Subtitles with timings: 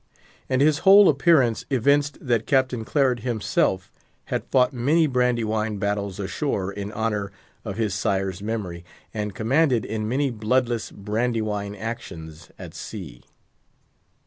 [0.49, 3.91] And his whole appearance evinced that Captain Claret himself
[4.25, 7.31] had fought many Brandywine battles ashore in honour
[7.63, 8.83] of his sire's memory,
[9.13, 13.21] and commanded in many bloodless Brandywine actions at sea.